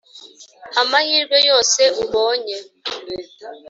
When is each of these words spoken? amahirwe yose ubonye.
amahirwe 0.81 1.37
yose 1.49 1.81
ubonye. 2.03 2.57